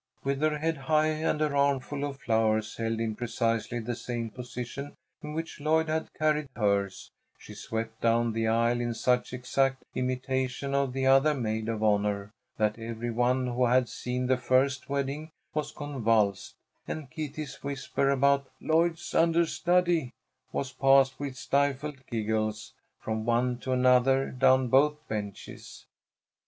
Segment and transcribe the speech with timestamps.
[0.23, 4.95] With her head high, and her armful of flowers held in precisely the same position
[5.21, 10.73] in which Lloyd had carried hers, she swept down the aisle in such exact imitation
[10.73, 15.29] of the other maid of honor, that every one who had seen the first wedding
[15.53, 16.55] was convulsed,
[16.87, 20.09] and Kitty's whisper about "Lloyd's understudy"
[20.51, 25.85] was passed with stifled giggles from one to another down both benches.